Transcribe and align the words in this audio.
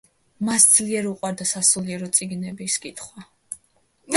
მას 0.47 0.63
ძლიერ 0.77 1.09
უყვარდა 1.09 1.47
სასულიერო 1.49 2.07
წიგნების 2.21 2.79
კითხვა. 2.87 3.29